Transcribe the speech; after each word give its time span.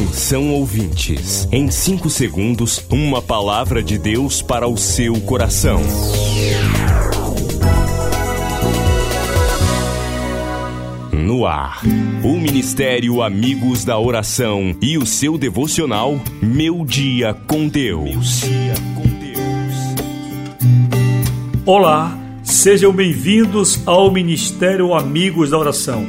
Atenção 0.00 0.50
ouvintes, 0.54 1.46
em 1.52 1.70
5 1.70 2.08
segundos, 2.08 2.82
uma 2.88 3.20
palavra 3.20 3.82
de 3.82 3.98
Deus 3.98 4.40
para 4.40 4.66
o 4.66 4.74
seu 4.74 5.20
coração. 5.20 5.78
No 11.12 11.44
ar, 11.44 11.82
o 12.24 12.38
Ministério 12.38 13.20
Amigos 13.20 13.84
da 13.84 13.98
Oração 13.98 14.74
e 14.80 14.96
o 14.96 15.04
seu 15.04 15.36
devocional 15.36 16.18
Meu 16.40 16.82
Dia 16.86 17.34
com 17.46 17.68
Deus. 17.68 18.44
Olá, 21.66 22.18
sejam 22.42 22.90
bem-vindos 22.90 23.86
ao 23.86 24.10
Ministério 24.10 24.94
Amigos 24.94 25.50
da 25.50 25.58
Oração. 25.58 26.06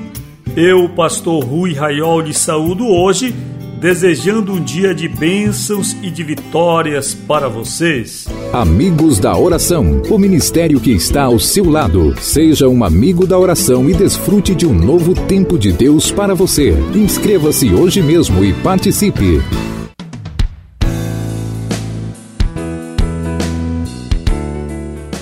Eu, 0.56 0.88
pastor 0.88 1.44
Rui 1.44 1.74
Raiol, 1.74 2.22
lhe 2.22 2.34
saúdo 2.34 2.88
hoje 2.88 3.36
desejando 3.82 4.54
um 4.54 4.64
dia 4.64 4.94
de 4.94 5.08
bênçãos 5.08 5.98
e 6.04 6.12
de 6.12 6.24
vitórias 6.24 7.16
para 7.16 7.50
vocês. 7.50 8.28
Amigos 8.54 9.18
da 9.18 9.36
Oração, 9.36 10.04
o 10.08 10.20
ministério 10.20 10.80
que 10.80 10.92
está 10.92 11.24
ao 11.24 11.40
seu 11.40 11.68
lado. 11.68 12.14
Seja 12.22 12.70
um 12.70 12.84
amigo 12.84 13.26
da 13.26 13.40
oração 13.40 13.90
e 13.90 13.94
desfrute 13.96 14.54
de 14.54 14.68
um 14.68 14.74
novo 14.74 15.16
tempo 15.26 15.58
de 15.58 15.72
Deus 15.72 16.12
para 16.12 16.36
você. 16.36 16.76
Inscreva-se 16.94 17.74
hoje 17.74 18.04
mesmo 18.04 18.44
e 18.46 18.54
participe. 18.54 19.42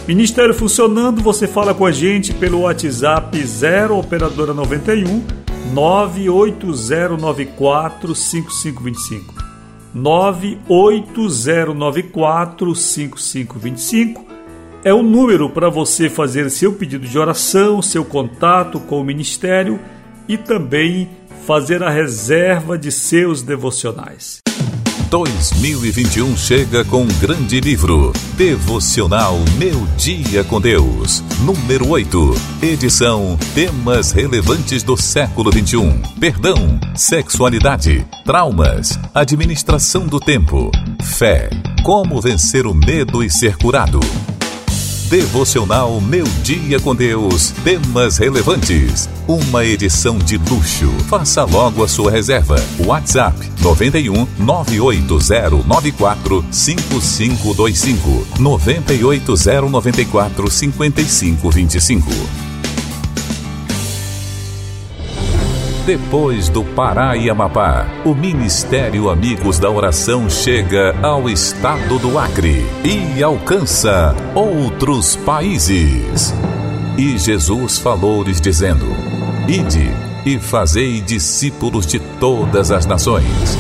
Ministério 0.06 0.54
funcionando, 0.54 1.22
você 1.22 1.48
fala 1.48 1.74
com 1.74 1.86
a 1.86 1.94
gente 1.94 2.34
pelo 2.34 2.62
WhatsApp 2.62 3.42
0 3.42 3.98
operadora 3.98 4.54
91 4.54 5.39
98094 5.74 8.16
5525. 8.16 9.50
98094 9.94 12.76
5525 12.76 14.26
é 14.84 14.94
o 14.94 15.02
número 15.04 15.50
para 15.50 15.70
você 15.70 16.10
fazer 16.10 16.50
seu 16.50 16.74
pedido 16.74 17.08
de 17.08 17.18
oração, 17.18 17.82
seu 17.82 18.04
contato 18.06 18.80
com 18.80 19.02
o 19.02 19.04
ministério 19.04 19.80
e 20.28 20.38
também 20.38 21.10
fazer 21.46 21.84
a 21.84 21.90
reserva 21.90 22.78
de 22.78 22.92
seus 22.92 23.42
devocionais. 23.42 24.40
2021 25.10 26.38
chega 26.38 26.86
com 26.86 27.02
um 27.02 27.08
grande 27.20 27.60
livro, 27.60 28.14
Devocional 28.38 29.40
Meu 29.58 29.84
Dia 29.98 30.44
com 30.44 30.62
Deus, 30.62 31.24
número 31.42 31.90
8, 31.90 32.36
edição 32.62 33.36
Temas 33.56 34.12
relevantes 34.12 34.84
do 34.84 34.96
século 34.96 35.50
21: 35.50 36.00
Perdão, 36.20 36.80
sexualidade, 36.94 38.06
traumas, 38.24 39.00
administração 39.14 40.06
do 40.06 40.20
tempo, 40.20 40.72
fé, 41.02 41.50
como 41.84 42.22
vencer 42.22 42.68
o 42.68 42.76
medo 42.76 43.24
e 43.24 43.32
ser 43.32 43.58
curado. 43.58 44.00
Devocional 45.10 46.00
Meu 46.00 46.24
Dia 46.44 46.80
com 46.80 46.96
Deus. 46.96 47.50
Temas 47.64 48.20
relevantes. 48.20 49.10
Uma 49.28 49.66
edição 49.66 50.20
de 50.20 50.38
luxo. 50.38 50.92
Faça 51.10 51.44
logo 51.46 51.84
a 51.84 51.88
sua 51.88 52.12
reserva. 52.12 52.64
WhatsApp 52.86 53.36
91 53.60 54.28
98094 54.38 56.46
5525 56.52 58.28
98094 58.40 60.52
5525. 60.52 62.49
Depois 65.90 66.50
do 66.50 66.64
Pará 66.64 67.18
e 67.18 67.32
Amapá, 67.32 67.88
o 68.06 68.14
Ministério 68.14 69.10
Amigos 69.10 69.58
da 69.58 69.72
Oração 69.72 70.30
chega 70.30 70.96
ao 71.02 71.28
estado 71.28 71.98
do 71.98 72.20
Acre 72.20 72.64
e 72.86 73.24
alcança 73.24 74.16
outros 74.36 75.16
países. 75.16 76.32
E 76.96 77.18
Jesus 77.18 77.80
falou-lhes 77.80 78.40
dizendo: 78.40 78.86
Ide 79.48 79.92
e 80.28 80.38
fazei 80.38 81.02
discípulos 81.02 81.88
de 81.88 81.98
todas 82.20 82.70
as 82.70 82.86
nações. 82.86 83.58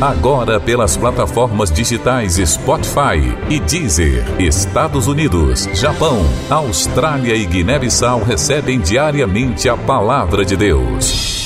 Agora 0.00 0.60
pelas 0.60 0.96
plataformas 0.96 1.68
digitais 1.68 2.34
Spotify 2.34 3.36
e 3.50 3.58
Deezer, 3.58 4.22
Estados 4.40 5.08
Unidos, 5.08 5.68
Japão, 5.74 6.24
Austrália 6.48 7.34
e 7.34 7.44
Guiné-Bissau 7.44 8.22
recebem 8.22 8.78
diariamente 8.78 9.68
a 9.68 9.76
palavra 9.76 10.44
de 10.44 10.56
Deus. 10.56 11.41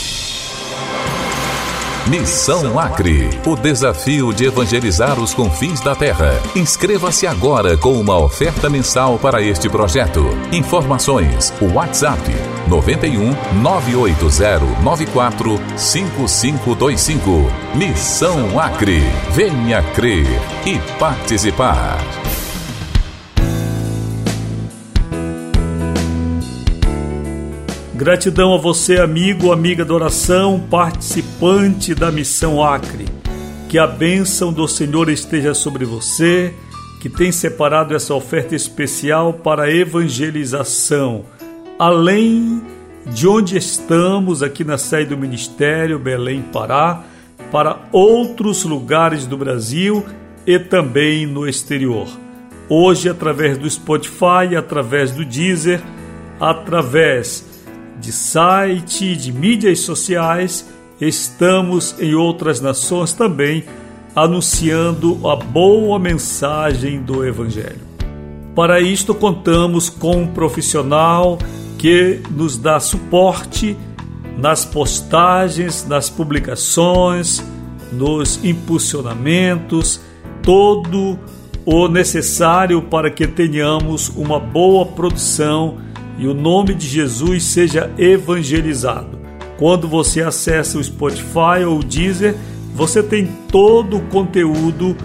Missão 2.09 2.78
Acre, 2.78 3.28
o 3.44 3.56
desafio 3.56 4.33
de 4.33 4.44
evangelizar 4.44 5.19
os 5.19 5.34
confins 5.34 5.81
da 5.81 5.93
terra. 5.93 6.41
Inscreva-se 6.55 7.27
agora 7.27 7.77
com 7.77 7.94
uma 8.00 8.17
oferta 8.17 8.71
mensal 8.71 9.19
para 9.19 9.43
este 9.43 9.69
projeto. 9.69 10.25
Informações: 10.53 11.53
WhatsApp 11.61 12.22
91 12.69 13.34
980 13.61 14.83
94 14.84 15.61
5525. 15.77 17.50
Missão 17.75 18.61
Acre. 18.61 19.03
Venha 19.33 19.83
crer 19.83 20.28
e 20.65 20.78
participar. 21.00 21.99
Gratidão 27.97 28.53
a 28.53 28.59
você, 28.59 29.01
amigo, 29.01 29.51
amiga 29.51 29.83
da 29.83 29.95
oração, 29.95 30.61
participante 30.71 31.95
da 31.95 32.12
Missão 32.12 32.62
Acre. 32.62 33.07
Que 33.71 33.79
a 33.79 33.87
bênção 33.87 34.53
do 34.53 34.69
Senhor 34.69 35.09
esteja 35.09 35.55
sobre 35.55 35.87
você, 35.87 36.53
que 37.01 37.09
tem 37.09 37.33
separado 37.33 37.97
essa 37.97 38.12
oferta 38.12 38.55
especial 38.55 39.33
para 39.33 39.62
a 39.62 39.75
evangelização, 39.75 41.25
além 41.79 42.62
de 43.07 43.27
onde 43.27 43.57
estamos, 43.57 44.43
aqui 44.43 44.63
na 44.63 44.77
sede 44.77 45.11
do 45.11 45.17
Ministério, 45.17 45.99
Belém, 45.99 46.43
Pará, 46.43 47.03
para 47.51 47.81
outros 47.91 48.63
lugares 48.65 49.25
do 49.25 49.39
Brasil 49.39 50.05
e 50.47 50.59
também 50.59 51.25
no 51.25 51.49
exterior. 51.49 52.07
Hoje, 52.69 53.09
através 53.09 53.57
do 53.57 53.69
Spotify, 53.71 54.55
através 54.55 55.13
do 55.13 55.25
Deezer, 55.25 55.81
através 56.39 57.46
de 58.01 58.12
site, 58.12 59.17
de 59.17 59.33
mídias 59.33 59.81
sociais, 59.81 60.69
estamos 61.01 61.95
em 61.99 62.15
outras 62.15 62.61
nações 62.61 63.12
também 63.12 63.65
anunciando 64.15 65.29
a 65.29 65.37
boa 65.37 65.99
mensagem 65.99 67.03
do 67.03 67.25
Evangelho. 67.25 67.87
Para 68.55 68.81
isto, 68.81 69.15
contamos 69.15 69.91
com 69.91 70.23
um 70.23 70.27
profissional 70.27 71.39
que 71.77 72.21
nos 72.31 72.57
dá 72.57 72.81
suporte 72.81 73.77
nas 74.39 74.65
postagens, 74.65 75.87
nas 75.87 76.09
publicações, 76.09 77.45
nos 77.93 78.43
impulsionamentos, 78.43 80.01
todo 80.43 81.19
o 81.67 81.89
necessário 81.89 82.81
para 82.81 83.11
que 83.11 83.27
tenhamos 83.27 84.09
uma 84.11 84.39
boa 84.39 84.87
produção 84.87 85.78
e 86.19 86.27
o 86.27 86.34
nome 86.34 86.75
de 86.75 86.87
Jesus 86.87 87.44
seja 87.44 87.91
evangelizado. 87.99 89.19
Quando 89.59 89.88
você 89.88 90.22
acessa 90.22 90.78
o 90.78 90.84
Spotify 90.84 91.65
ou 91.66 91.81
o 91.81 91.84
Deezer, 91.84 92.34
você 92.75 93.03
tem 93.03 93.27
todo 93.49 93.97
o 93.97 94.03
conteúdo 94.09 94.97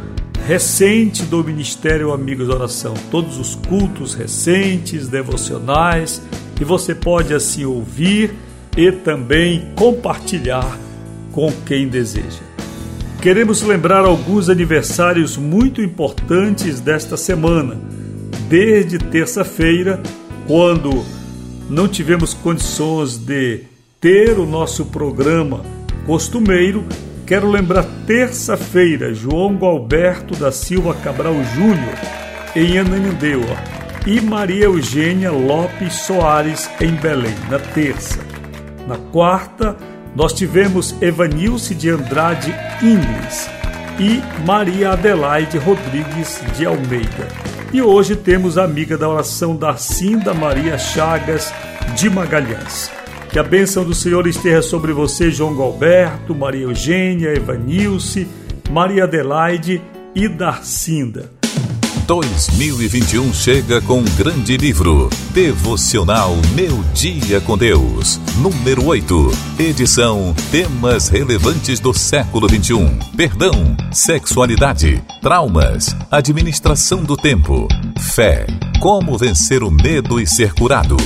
recente 0.45 1.23
do 1.23 1.44
Ministério 1.44 2.11
Amigos 2.11 2.47
da 2.47 2.55
Oração, 2.55 2.94
todos 3.09 3.38
os 3.38 3.55
cultos 3.55 4.13
recentes, 4.13 5.07
devocionais, 5.07 6.22
e 6.59 6.63
você 6.63 6.94
pode 6.94 7.33
assim 7.33 7.63
ouvir 7.63 8.33
e 8.75 8.91
também 8.91 9.72
compartilhar 9.75 10.78
com 11.31 11.51
quem 11.66 11.87
deseja. 11.87 12.41
Queremos 13.22 13.61
lembrar 13.61 14.03
alguns 14.03 14.49
aniversários 14.49 15.37
muito 15.37 15.81
importantes 15.81 16.79
desta 16.79 17.16
semana. 17.16 17.79
Desde 18.49 18.97
terça-feira, 18.97 20.02
quando 20.51 21.05
não 21.69 21.87
tivemos 21.87 22.33
condições 22.33 23.15
de 23.15 23.63
ter 24.01 24.37
o 24.37 24.45
nosso 24.45 24.83
programa 24.87 25.61
costumeiro, 26.05 26.83
quero 27.25 27.49
lembrar 27.49 27.85
terça-feira, 28.05 29.13
João 29.13 29.55
Gualberto 29.55 30.35
da 30.35 30.51
Silva 30.51 30.93
Cabral 30.93 31.35
Júnior, 31.55 31.95
em 32.53 32.77
Ananindeua, 32.77 33.55
e 34.05 34.19
Maria 34.19 34.65
Eugênia 34.65 35.31
Lopes 35.31 36.01
Soares, 36.01 36.69
em 36.81 36.95
Belém, 36.95 37.35
na 37.49 37.57
terça. 37.57 38.19
Na 38.85 38.97
quarta, 38.97 39.77
nós 40.13 40.33
tivemos 40.33 41.01
Evanilce 41.01 41.73
de 41.73 41.89
Andrade 41.89 42.53
Ingles 42.83 43.49
e 43.97 44.21
Maria 44.45 44.91
Adelaide 44.91 45.57
Rodrigues 45.57 46.41
de 46.57 46.65
Almeida. 46.65 47.50
E 47.73 47.82
hoje 47.82 48.18
temos 48.18 48.58
a 48.58 48.66
amiga 48.66 48.97
da 48.97 49.08
oração 49.08 49.56
Darcinda 49.56 50.34
Maria 50.34 50.78
Chagas 50.78 51.53
de 51.96 52.09
Magalhães. 52.09 52.91
Que 53.32 53.40
a 53.40 53.44
bênção 53.44 53.85
do 53.85 53.96
Senhor 53.96 54.28
esteja 54.28 54.62
sobre 54.62 54.91
você, 54.91 55.32
João 55.32 55.56
Galberto, 55.56 56.35
Maria 56.35 56.64
Eugênia, 56.64 57.34
Evanilce, 57.34 58.28
Maria 58.70 59.06
Adelaide 59.06 59.82
e 60.14 60.28
Darcinda. 60.28 61.41
2021 62.11 63.34
chega 63.34 63.79
com 63.79 63.99
um 63.99 64.05
grande 64.17 64.58
livro, 64.58 65.09
Devocional 65.29 66.35
Meu 66.53 66.84
Dia 66.93 67.40
com 67.40 67.58
Deus, 67.58 68.19
número 68.35 68.85
8, 68.85 69.31
edição 69.58 70.35
Temas 70.52 71.08
relevantes 71.08 71.79
do 71.79 71.93
século 71.93 72.49
21. 72.49 72.99
Perdão, 73.16 73.78
sexualidade, 73.93 75.02
traumas, 75.22 75.96
administração 76.11 77.02
do 77.02 77.16
tempo, 77.16 77.69
fé, 77.97 78.46
como 78.81 79.17
vencer 79.17 79.63
o 79.63 79.72
medo 79.72 80.19
e 80.19 80.28
ser 80.28 80.53
curado. 80.53 80.97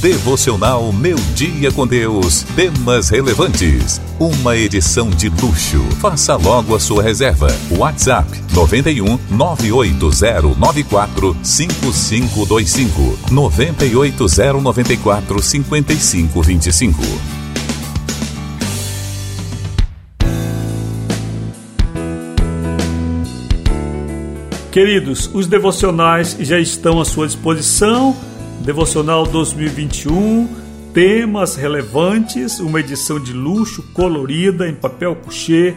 Devocional 0.00 0.92
Meu 0.92 1.16
Dia 1.34 1.72
com 1.72 1.86
Deus. 1.86 2.42
Temas 2.54 3.08
relevantes. 3.08 3.98
Uma 4.20 4.54
edição 4.54 5.08
de 5.08 5.30
luxo. 5.30 5.80
Faça 6.00 6.36
logo 6.36 6.74
a 6.74 6.80
sua 6.80 7.02
reserva. 7.02 7.48
WhatsApp 7.70 8.28
91 8.52 9.18
98094 9.30 11.34
5525 11.42 13.18
98094 13.30 15.42
5525. 15.42 17.02
Queridos, 24.70 25.30
os 25.32 25.46
devocionais 25.46 26.36
já 26.38 26.60
estão 26.60 27.00
à 27.00 27.04
sua 27.06 27.26
disposição 27.26 28.14
Devocional 28.60 29.26
2021, 29.26 30.48
temas 30.92 31.54
relevantes, 31.54 32.58
uma 32.58 32.80
edição 32.80 33.20
de 33.20 33.32
luxo 33.32 33.82
colorida 33.92 34.68
em 34.68 34.74
papel 34.74 35.14
couché, 35.14 35.74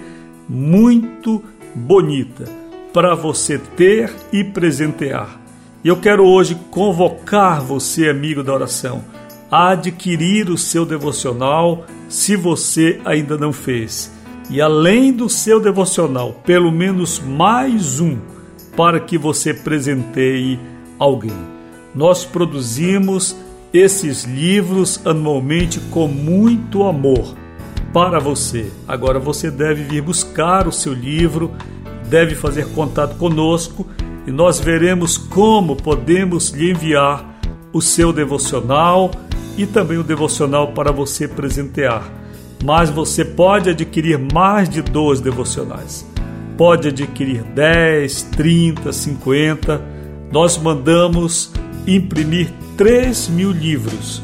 muito 0.48 1.44
bonita, 1.76 2.46
para 2.92 3.14
você 3.14 3.58
ter 3.58 4.12
e 4.32 4.44
presentear. 4.44 5.40
E 5.84 5.88
eu 5.88 5.98
quero 5.98 6.26
hoje 6.26 6.56
convocar 6.72 7.62
você, 7.62 8.10
amigo 8.10 8.44
da 8.44 8.54
oração, 8.54 9.04
a 9.52 9.70
adquirir 9.70 10.50
o 10.50 10.58
seu 10.58 10.86
devocional 10.86 11.86
se 12.08 12.36
você 12.36 13.00
ainda 13.06 13.38
não 13.38 13.54
fez. 13.54 14.12
E 14.50 14.60
além 14.60 15.14
do 15.14 15.30
seu 15.30 15.60
devocional, 15.60 16.42
pelo 16.44 16.72
menos 16.72 17.20
mais 17.20 18.00
um 18.00 18.18
para 18.76 19.00
que 19.00 19.18
você 19.18 19.54
presenteie 19.54 20.60
alguém. 20.98 21.59
Nós 21.94 22.24
produzimos 22.24 23.36
esses 23.74 24.24
livros 24.24 25.00
anualmente 25.06 25.80
com 25.92 26.08
muito 26.08 26.84
amor 26.84 27.36
para 27.94 28.20
você. 28.20 28.72
Agora 28.88 29.20
você 29.20 29.50
deve 29.50 29.84
vir 29.84 30.02
buscar 30.02 30.68
o 30.68 30.72
seu 30.72 30.94
livro, 30.94 31.52
deve 32.08 32.36
fazer 32.36 32.68
contato 32.70 33.16
conosco 33.18 33.86
e 34.28 34.32
nós 34.32 34.60
veremos 34.60 35.18
como 35.18 35.76
podemos 35.76 36.50
lhe 36.50 36.72
enviar 36.72 37.40
o 37.74 37.82
seu 37.82 38.12
devocional 38.12 39.12
e 39.58 39.66
também 39.66 39.98
o 39.98 40.04
devocional 40.04 40.72
para 40.72 40.92
você 40.92 41.28
presentear. 41.28 42.10
Mas 42.64 42.90
você 42.90 43.24
pode 43.24 43.70
adquirir 43.70 44.20
mais 44.34 44.70
de 44.70 44.82
dois 44.82 45.22
devocionais. 45.22 46.06
Pode 46.58 46.90
adquirir 46.90 47.44
10, 47.44 48.24
30, 48.24 48.92
50. 48.92 49.82
Nós 50.32 50.58
mandamos 50.58 51.52
imprimir 51.96 52.50
3 52.78 53.30
mil 53.30 53.52
livros, 53.52 54.22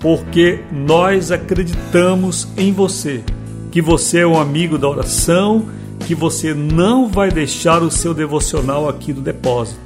porque 0.00 0.60
nós 0.70 1.30
acreditamos 1.32 2.48
em 2.56 2.72
você, 2.72 3.22
que 3.70 3.82
você 3.82 4.20
é 4.20 4.26
um 4.26 4.40
amigo 4.40 4.78
da 4.78 4.88
oração, 4.88 5.66
que 6.06 6.14
você 6.14 6.54
não 6.54 7.08
vai 7.08 7.30
deixar 7.30 7.82
o 7.82 7.90
seu 7.90 8.14
devocional 8.14 8.88
aqui 8.88 9.12
no 9.12 9.20
depósito, 9.20 9.80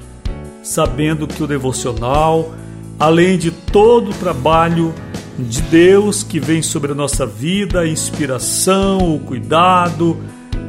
sabendo 0.62 1.26
que 1.26 1.42
o 1.42 1.46
devocional, 1.46 2.54
além 2.98 3.38
de 3.38 3.50
todo 3.50 4.10
o 4.10 4.14
trabalho 4.14 4.92
de 5.38 5.62
Deus 5.62 6.22
que 6.22 6.38
vem 6.38 6.60
sobre 6.60 6.92
a 6.92 6.94
nossa 6.94 7.24
vida, 7.24 7.80
a 7.80 7.88
inspiração, 7.88 9.14
o 9.14 9.18
cuidado, 9.18 10.18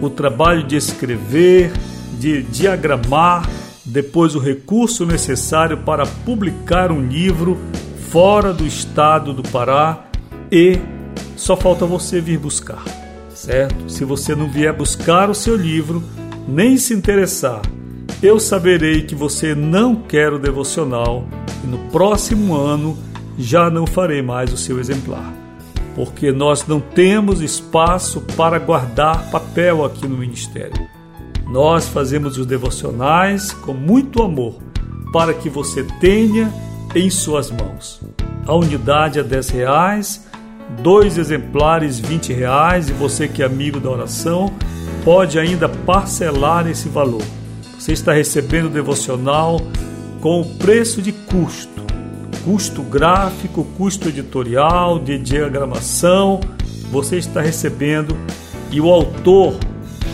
o 0.01 0.09
trabalho 0.09 0.63
de 0.63 0.75
escrever, 0.75 1.71
de 2.17 2.43
diagramar, 2.43 3.49
depois 3.85 4.35
o 4.35 4.39
recurso 4.39 5.05
necessário 5.05 5.77
para 5.77 6.05
publicar 6.05 6.91
um 6.91 7.05
livro 7.05 7.57
fora 8.09 8.53
do 8.53 8.65
estado 8.65 9.33
do 9.33 9.43
Pará 9.43 10.05
e 10.51 10.79
só 11.35 11.55
falta 11.55 11.85
você 11.85 12.21
vir 12.21 12.37
buscar, 12.37 12.83
certo? 13.33 13.89
Se 13.89 14.05
você 14.05 14.35
não 14.35 14.49
vier 14.49 14.73
buscar 14.73 15.29
o 15.29 15.35
seu 15.35 15.55
livro, 15.55 16.03
nem 16.47 16.77
se 16.77 16.93
interessar, 16.93 17.61
eu 18.21 18.39
saberei 18.39 19.01
que 19.01 19.15
você 19.15 19.55
não 19.55 19.95
quer 19.95 20.31
o 20.31 20.37
devocional 20.37 21.27
e 21.63 21.67
no 21.67 21.79
próximo 21.89 22.55
ano 22.55 22.97
já 23.37 23.69
não 23.69 23.87
farei 23.87 24.21
mais 24.21 24.53
o 24.53 24.57
seu 24.57 24.79
exemplar, 24.79 25.33
porque 25.95 26.31
nós 26.31 26.67
não 26.67 26.79
temos 26.79 27.41
espaço 27.41 28.21
para 28.35 28.59
guardar 28.59 29.31
papel 29.31 29.83
aqui 29.83 30.07
no 30.07 30.17
ministério. 30.17 31.00
Nós 31.51 31.89
fazemos 31.89 32.37
os 32.37 32.45
devocionais 32.45 33.51
com 33.51 33.73
muito 33.73 34.23
amor 34.23 34.55
para 35.11 35.33
que 35.33 35.49
você 35.49 35.83
tenha 35.99 36.49
em 36.95 37.09
suas 37.09 37.51
mãos. 37.51 37.99
A 38.47 38.55
unidade 38.55 39.19
é 39.19 39.23
10 39.23 39.49
reais, 39.49 40.25
dois 40.81 41.17
exemplares 41.17 41.99
20 41.99 42.31
reais 42.31 42.87
e 42.87 42.93
você 42.93 43.27
que 43.27 43.43
é 43.43 43.45
amigo 43.45 43.81
da 43.81 43.89
oração 43.89 44.49
pode 45.03 45.37
ainda 45.37 45.67
parcelar 45.67 46.67
esse 46.67 46.87
valor. 46.87 47.23
Você 47.77 47.91
está 47.91 48.13
recebendo 48.13 48.67
o 48.67 48.69
devocional 48.69 49.59
com 50.21 50.39
o 50.39 50.55
preço 50.55 51.01
de 51.01 51.11
custo, 51.11 51.83
custo 52.45 52.81
gráfico, 52.81 53.65
custo 53.77 54.07
editorial, 54.07 54.99
de 54.99 55.17
diagramação, 55.17 56.39
você 56.89 57.17
está 57.17 57.41
recebendo 57.41 58.15
e 58.71 58.79
o 58.79 58.89
autor 58.89 59.55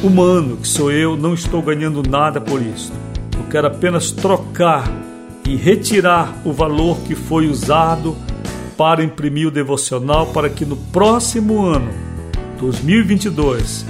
humano, 0.04 0.58
que 0.58 0.68
sou 0.68 0.92
eu, 0.92 1.18
não 1.18 1.34
estou 1.34 1.62
ganhando 1.62 2.04
nada 2.04 2.40
por 2.40 2.62
isso. 2.62 2.92
Eu 3.36 3.44
quero 3.50 3.68
apenas 3.68 4.12
trocar 4.12 4.90
e 5.46 5.56
retirar 5.56 6.36
o 6.44 6.52
valor 6.52 6.98
que 7.00 7.16
foi 7.16 7.48
usado 7.48 8.16
para 8.78 9.04
imprimir 9.04 9.48
o 9.48 9.52
devocional 9.52 10.28
para 10.28 10.50
que 10.50 10.66
no 10.66 10.76
próximo 10.78 11.66
ano, 11.66 11.90
2022, 12.60 13.86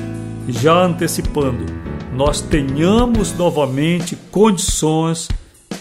já 0.48 0.86
antecipando, 0.86 1.66
nós 2.14 2.42
tenhamos 2.42 3.34
novamente 3.34 4.16
condições 4.32 5.28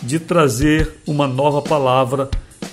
de 0.02 0.18
trazer 0.18 1.00
uma 1.06 1.26
nova 1.26 1.62
palavra 1.62 2.28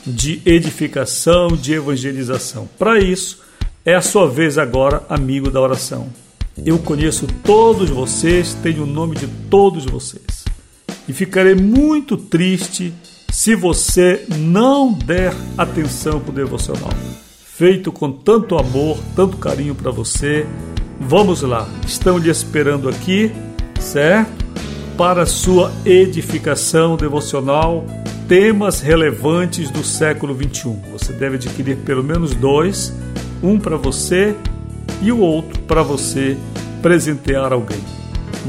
de 0.05 0.41
edificação, 0.45 1.50
de 1.50 1.74
evangelização. 1.74 2.67
Para 2.77 3.00
isso, 3.00 3.41
é 3.86 3.95
a 3.95 4.01
sua 4.01 4.27
vez 4.27 4.57
agora, 4.57 5.03
amigo 5.10 5.50
da 5.50 5.62
oração. 5.62 6.22
Eu 6.57 6.77
conheço 6.77 7.25
todos 7.43 7.89
vocês, 7.89 8.53
tenho 8.62 8.83
o 8.83 8.88
nome 8.88 9.15
de 9.15 9.27
todos 9.50 9.86
vocês. 9.86 10.45
E 11.07 11.13
ficarei 11.13 11.55
muito 11.55 12.15
triste 12.15 12.93
se 13.31 13.55
você 13.55 14.25
não 14.38 14.93
der 14.93 15.33
atenção 15.57 16.19
para 16.19 16.29
o 16.29 16.36
devocional. 16.36 16.93
Feito 17.43 17.91
com 17.91 18.12
tanto 18.12 18.55
amor, 18.55 19.00
tanto 19.15 19.38
carinho 19.38 19.74
para 19.74 19.89
você. 19.89 20.45
Vamos 21.00 21.41
lá, 21.41 21.67
estão 21.88 22.19
lhe 22.19 22.29
esperando 22.29 22.88
aqui, 22.88 23.31
certo? 23.79 24.45
Para 24.95 25.25
sua 25.25 25.74
edificação 25.83 26.95
devocional, 26.95 27.83
temas 28.27 28.79
relevantes 28.79 29.72
do 29.72 29.83
século 29.83 30.36
21. 30.36 30.79
Você 30.91 31.12
deve 31.13 31.36
adquirir 31.36 31.77
pelo 31.77 32.03
menos 32.03 32.36
dois, 32.36 32.93
um 33.41 33.60
para 33.60 33.75
você 33.75 34.36
e 35.03 35.12
o 35.12 35.19
outro 35.19 35.62
para 35.63 35.83
você 35.83 36.36
presentear 36.81 37.53
alguém. 37.53 37.83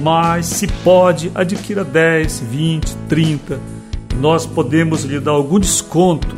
Mas 0.02 0.46
se 0.46 0.66
pode, 0.66 1.30
adquira 1.34 1.84
10, 1.84 2.40
20, 2.40 2.96
30. 3.08 3.60
Nós 4.18 4.46
podemos 4.46 5.04
lhe 5.04 5.20
dar 5.20 5.32
algum 5.32 5.58
desconto 5.58 6.34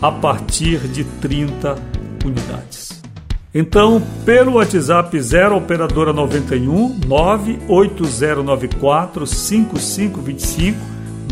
a 0.00 0.10
partir 0.10 0.78
de 0.88 1.04
30 1.04 1.76
unidades. 2.24 3.02
Então, 3.54 4.02
pelo 4.24 4.54
WhatsApp 4.54 5.18
0 5.18 5.56
operadora 5.56 6.12
91 6.12 6.98
98094 7.06 9.26
5525 9.26 10.78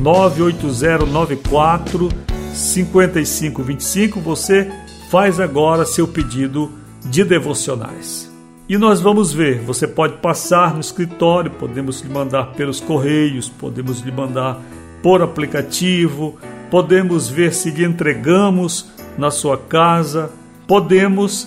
98094 0.01 2.09
5525 2.55 4.21
você 4.21 4.71
faz 5.11 5.39
agora 5.39 5.85
seu 5.85 6.09
pedido 6.09 6.73
de 7.05 7.25
devocionais. 7.25 8.33
E 8.69 8.79
nós 8.79 9.01
vamos 9.01 9.33
ver, 9.33 9.61
você 9.61 9.87
pode 9.87 10.15
passar 10.19 10.73
no 10.73 10.81
escritório, 10.81 11.51
podemos 11.51 12.01
lhe 12.01 12.09
mandar 12.09 12.53
pelos 12.53 12.81
correios, 12.81 13.49
podemos 13.49 14.01
lhe 14.01 14.11
mandar 14.11 14.59
por 15.03 15.21
aplicativo, 15.21 16.39
podemos 16.71 17.29
ver 17.29 17.53
se 17.53 17.71
lhe 17.71 17.85
entregamos 17.85 18.87
na 19.19 19.31
sua 19.31 19.59
casa. 19.59 20.31
podemos 20.67 21.47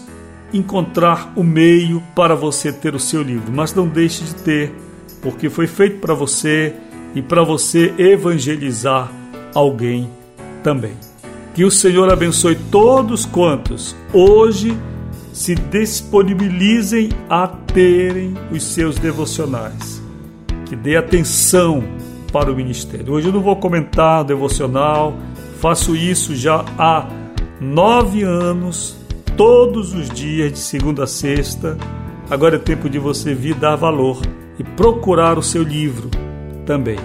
encontrar 0.53 1.33
o 1.35 1.43
meio 1.43 2.03
para 2.15 2.35
você 2.35 2.71
ter 2.71 2.93
o 2.93 2.99
seu 2.99 3.23
livro, 3.23 3.51
mas 3.51 3.73
não 3.73 3.87
deixe 3.87 4.23
de 4.23 4.35
ter, 4.35 4.73
porque 5.23 5.49
foi 5.49 5.65
feito 5.65 5.99
para 5.99 6.13
você 6.13 6.75
e 7.15 7.21
para 7.21 7.43
você 7.43 7.93
evangelizar 7.97 9.11
alguém 9.55 10.07
também. 10.63 10.93
Que 11.55 11.65
o 11.65 11.71
Senhor 11.71 12.13
abençoe 12.13 12.55
todos 12.69 13.25
quantos 13.25 13.95
hoje 14.13 14.77
se 15.37 15.53
disponibilizem 15.53 17.09
a 17.29 17.47
terem 17.47 18.33
os 18.51 18.63
seus 18.63 18.97
devocionais. 18.97 20.01
Que 20.65 20.75
dê 20.75 20.97
atenção 20.97 21.83
para 22.33 22.51
o 22.51 22.55
ministério. 22.55 23.13
Hoje 23.13 23.27
eu 23.27 23.33
não 23.33 23.41
vou 23.41 23.55
comentar 23.55 24.23
devocional, 24.23 25.15
faço 25.59 25.95
isso 25.95 26.35
já 26.35 26.65
há 26.75 27.07
nove 27.61 28.23
anos, 28.23 28.97
todos 29.37 29.93
os 29.93 30.09
dias, 30.09 30.51
de 30.51 30.57
segunda 30.57 31.03
a 31.03 31.07
sexta. 31.07 31.77
Agora 32.31 32.55
é 32.55 32.59
tempo 32.59 32.89
de 32.89 32.97
você 32.97 33.35
vir 33.35 33.53
dar 33.53 33.75
valor 33.75 34.19
e 34.57 34.63
procurar 34.63 35.37
o 35.37 35.43
seu 35.43 35.61
livro 35.61 36.09
também. 36.65 36.97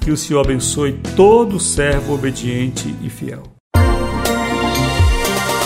Que 0.00 0.10
o 0.10 0.16
Senhor 0.16 0.40
abençoe 0.40 0.98
todo 1.14 1.60
servo 1.60 2.14
obediente 2.14 2.96
e 3.02 3.10
fiel. 3.10 3.55